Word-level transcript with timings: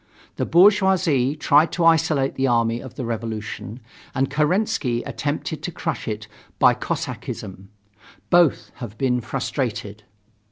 The 0.37 0.47
bourgeoisie 0.47 1.35
tried 1.35 1.71
to 1.73 1.85
isolate 1.85 2.33
the 2.33 2.47
army 2.47 2.79
of 2.79 2.95
the 2.95 3.05
revolution 3.05 3.79
and 4.15 4.31
Kerensky 4.31 5.03
attempted 5.05 5.61
to 5.61 5.71
crush 5.71 6.07
it 6.07 6.27
by 6.57 6.73
Cossackism. 6.73 7.67
Both 8.31 8.71
have 8.77 8.97
been 8.97 9.21
frustrated. 9.21 10.01